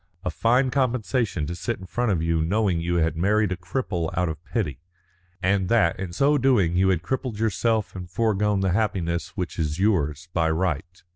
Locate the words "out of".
4.17-4.43